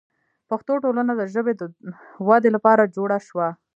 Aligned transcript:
پښتو 0.49 0.73
ټولنه 0.83 1.11
د 1.15 1.21
ژبې 1.33 1.53
د 1.57 1.61
ودې 2.27 2.49
لپاره 2.55 2.91
جوړه 2.95 3.17
شوه. 3.27 3.47